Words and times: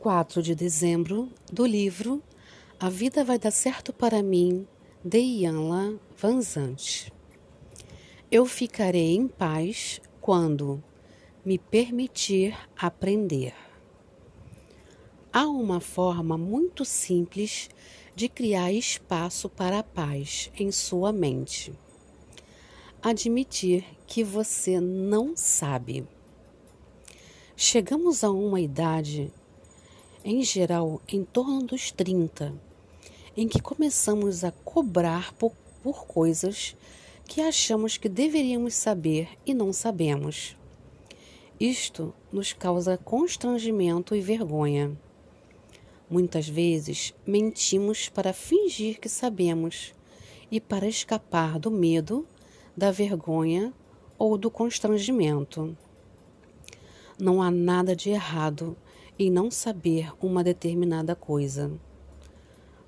4 0.00 0.42
de 0.42 0.54
dezembro, 0.54 1.28
do 1.52 1.66
livro 1.66 2.22
A 2.80 2.88
Vida 2.88 3.22
Vai 3.22 3.38
Dar 3.38 3.50
Certo 3.50 3.92
para 3.92 4.22
Mim, 4.22 4.66
de 5.04 5.18
Ianla 5.18 6.00
Vanzante. 6.16 7.12
Eu 8.30 8.46
ficarei 8.46 9.14
em 9.14 9.28
paz 9.28 10.00
quando 10.18 10.82
me 11.44 11.58
permitir 11.58 12.56
aprender. 12.78 13.52
Há 15.30 15.46
uma 15.46 15.80
forma 15.80 16.38
muito 16.38 16.82
simples 16.82 17.68
de 18.16 18.26
criar 18.26 18.72
espaço 18.72 19.50
para 19.50 19.80
a 19.80 19.84
paz 19.84 20.50
em 20.58 20.72
sua 20.72 21.12
mente. 21.12 21.74
Admitir 23.02 23.84
que 24.06 24.24
você 24.24 24.80
não 24.80 25.36
sabe. 25.36 26.08
Chegamos 27.54 28.24
a 28.24 28.30
uma 28.30 28.58
idade 28.58 29.30
em 30.24 30.42
geral 30.42 31.00
em 31.08 31.24
torno 31.24 31.62
dos 31.62 31.90
30, 31.90 32.54
em 33.36 33.48
que 33.48 33.60
começamos 33.60 34.44
a 34.44 34.52
cobrar 34.52 35.32
por, 35.34 35.52
por 35.82 36.06
coisas 36.06 36.76
que 37.24 37.40
achamos 37.40 37.96
que 37.96 38.08
deveríamos 38.08 38.74
saber 38.74 39.28
e 39.46 39.54
não 39.54 39.72
sabemos. 39.72 40.56
Isto 41.58 42.12
nos 42.32 42.52
causa 42.52 42.98
constrangimento 42.98 44.14
e 44.14 44.20
vergonha. 44.20 44.96
Muitas 46.08 46.48
vezes 46.48 47.14
mentimos 47.26 48.08
para 48.08 48.32
fingir 48.32 48.98
que 48.98 49.08
sabemos 49.08 49.94
e 50.50 50.60
para 50.60 50.88
escapar 50.88 51.58
do 51.58 51.70
medo, 51.70 52.26
da 52.76 52.90
vergonha 52.90 53.72
ou 54.18 54.36
do 54.36 54.50
constrangimento. 54.50 55.76
Não 57.18 57.40
há 57.40 57.50
nada 57.50 57.94
de 57.94 58.10
errado 58.10 58.76
em 59.22 59.30
não 59.30 59.50
saber 59.50 60.12
uma 60.20 60.42
determinada 60.42 61.14
coisa. 61.14 61.70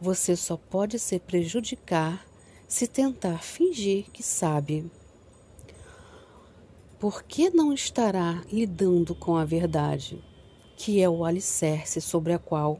Você 0.00 0.36
só 0.36 0.56
pode 0.56 0.98
se 0.98 1.18
prejudicar 1.18 2.26
se 2.68 2.86
tentar 2.86 3.42
fingir 3.42 4.10
que 4.10 4.22
sabe. 4.22 4.90
Por 6.98 7.22
que 7.22 7.48
não 7.48 7.72
estará 7.72 8.42
lidando 8.52 9.14
com 9.14 9.36
a 9.36 9.44
verdade, 9.44 10.22
que 10.76 11.00
é 11.00 11.08
o 11.08 11.24
alicerce 11.24 12.00
sobre 12.00 12.34
a 12.34 12.38
qual 12.38 12.78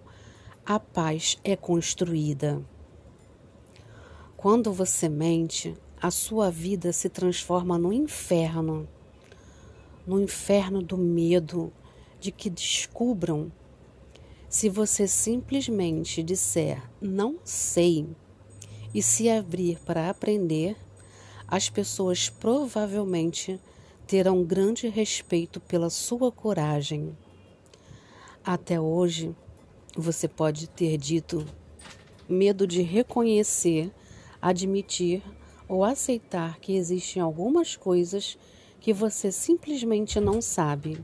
a 0.66 0.78
paz 0.78 1.38
é 1.42 1.56
construída? 1.56 2.62
Quando 4.36 4.72
você 4.72 5.08
mente, 5.08 5.74
a 6.00 6.10
sua 6.10 6.50
vida 6.50 6.92
se 6.92 7.08
transforma 7.08 7.78
no 7.78 7.92
inferno 7.92 8.86
no 10.08 10.18
inferno 10.18 10.80
do 10.80 10.96
medo, 10.96 11.70
de 12.20 12.30
que 12.32 12.50
descubram. 12.50 13.52
Se 14.48 14.68
você 14.68 15.06
simplesmente 15.06 16.22
disser 16.22 16.82
não 17.00 17.38
sei 17.44 18.08
e 18.94 19.02
se 19.02 19.28
abrir 19.28 19.78
para 19.80 20.08
aprender, 20.08 20.76
as 21.46 21.68
pessoas 21.68 22.28
provavelmente 22.28 23.60
terão 24.06 24.42
grande 24.42 24.88
respeito 24.88 25.60
pela 25.60 25.90
sua 25.90 26.32
coragem. 26.32 27.16
Até 28.42 28.80
hoje, 28.80 29.34
você 29.94 30.26
pode 30.26 30.68
ter 30.68 30.96
dito 30.96 31.44
medo 32.28 32.66
de 32.66 32.82
reconhecer, 32.82 33.92
admitir 34.40 35.22
ou 35.68 35.84
aceitar 35.84 36.58
que 36.58 36.74
existem 36.74 37.20
algumas 37.20 37.76
coisas 37.76 38.38
que 38.80 38.92
você 38.92 39.30
simplesmente 39.30 40.18
não 40.20 40.40
sabe. 40.40 40.98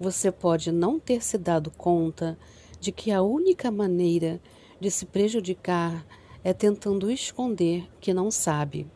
Você 0.00 0.32
pode 0.32 0.72
não 0.72 0.98
ter 0.98 1.22
se 1.22 1.36
dado 1.36 1.70
conta 1.70 2.38
de 2.80 2.90
que 2.90 3.12
a 3.12 3.20
única 3.20 3.70
maneira 3.70 4.40
de 4.80 4.90
se 4.90 5.04
prejudicar 5.04 6.06
é 6.42 6.54
tentando 6.54 7.10
esconder 7.10 7.86
que 8.00 8.14
não 8.14 8.30
sabe. 8.30 8.86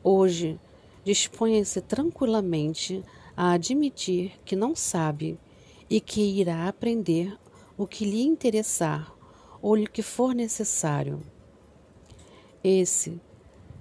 Hoje, 0.00 0.56
disponha-se 1.04 1.80
tranquilamente 1.80 3.02
a 3.36 3.54
admitir 3.54 4.38
que 4.44 4.54
não 4.54 4.76
sabe 4.76 5.36
e 5.90 6.00
que 6.00 6.22
irá 6.22 6.68
aprender 6.68 7.36
o 7.76 7.84
que 7.84 8.04
lhe 8.04 8.22
interessar 8.22 9.12
ou 9.60 9.76
o 9.76 9.90
que 9.90 10.00
for 10.00 10.32
necessário. 10.32 11.18
Esse 12.62 13.20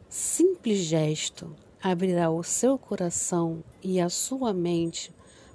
simples 0.10 0.80
gesto 0.80 1.56
abrirá 1.80 2.32
o 2.32 2.42
seu 2.42 2.76
coração 2.76 3.64
e 3.84 4.02
a 4.02 4.10
sua 4.10 4.52
mente 4.52 5.14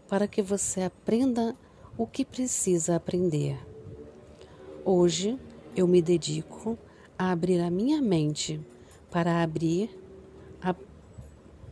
para 0.08 0.28
que 0.28 0.40
você 0.40 0.82
aprenda 0.82 1.56
o 1.96 2.06
que 2.06 2.24
precisa 2.24 2.96
aprender. 2.96 3.58
Hoje 4.84 5.38
eu 5.74 5.86
me 5.86 6.00
dedico 6.00 6.78
a 7.18 7.32
abrir 7.32 7.60
a 7.60 7.70
minha 7.70 8.00
mente 8.00 8.60
para 9.10 9.42
abrir, 9.42 9.90
a, 10.62 10.74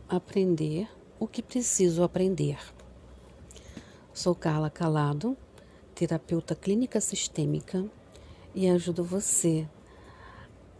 aprender 0.09 0.89
o 1.19 1.27
que 1.27 1.41
preciso 1.41 2.03
aprender. 2.03 2.57
Sou 4.13 4.35
Carla 4.35 4.69
Calado, 4.69 5.37
terapeuta 5.93 6.55
clínica 6.55 6.99
sistêmica 6.99 7.85
e 8.53 8.69
ajudo 8.69 9.03
você 9.03 9.67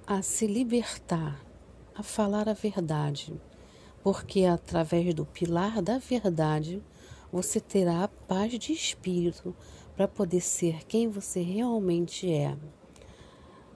a 0.06 0.22
se 0.22 0.46
libertar, 0.46 1.42
a 1.96 2.04
falar 2.04 2.50
a 2.50 2.54
verdade, 2.54 3.34
porque 4.04 4.46
através 4.46 5.14
do 5.14 5.26
pilar 5.26 5.82
da 5.82 5.98
verdade 5.98 6.82
você 7.36 7.60
terá 7.60 8.06
a 8.06 8.08
paz 8.08 8.58
de 8.58 8.72
espírito 8.72 9.54
para 9.94 10.08
poder 10.08 10.40
ser 10.40 10.86
quem 10.86 11.10
você 11.10 11.42
realmente 11.42 12.32
é. 12.32 12.58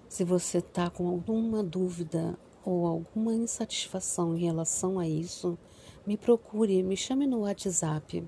Se 0.08 0.24
você 0.24 0.60
está 0.60 0.90
com 0.90 1.10
alguma 1.10 1.62
dúvida 1.62 2.40
ou 2.64 2.88
alguma 2.88 3.34
insatisfação 3.34 4.34
em 4.34 4.46
relação 4.46 4.98
a 4.98 5.06
isso, 5.06 5.60
me 6.08 6.16
procure, 6.16 6.82
me 6.82 6.96
chame 6.96 7.28
no 7.28 7.42
WhatsApp. 7.42 8.24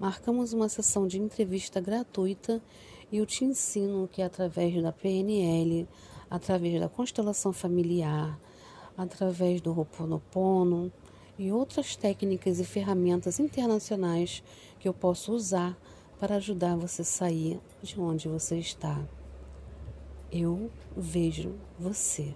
Marcamos 0.00 0.54
uma 0.54 0.70
sessão 0.70 1.06
de 1.06 1.20
entrevista 1.20 1.78
gratuita 1.78 2.62
e 3.12 3.18
eu 3.18 3.26
te 3.26 3.44
ensino 3.44 4.08
que 4.10 4.22
através 4.22 4.82
da 4.82 4.92
PNL, 4.92 5.86
através 6.30 6.80
da 6.80 6.88
constelação 6.88 7.52
familiar, 7.52 8.40
através 8.96 9.60
do 9.60 9.78
Ho'oponopono, 9.78 10.90
e 11.38 11.50
outras 11.50 11.96
técnicas 11.96 12.60
e 12.60 12.64
ferramentas 12.64 13.40
internacionais 13.40 14.42
que 14.78 14.88
eu 14.88 14.94
posso 14.94 15.32
usar 15.32 15.76
para 16.18 16.36
ajudar 16.36 16.76
você 16.76 17.02
a 17.02 17.04
sair 17.04 17.60
de 17.82 18.00
onde 18.00 18.28
você 18.28 18.56
está. 18.56 19.02
Eu 20.30 20.70
vejo 20.96 21.54
você. 21.78 22.34